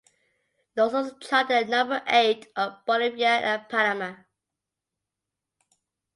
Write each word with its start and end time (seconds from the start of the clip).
It 0.75 0.81
also 0.81 1.15
charted 1.19 1.55
at 1.57 1.69
number 1.69 2.01
eight 2.07 2.47
on 2.55 2.75
Bolivia 2.87 3.27
and 3.27 3.69
Panama. 3.69 4.15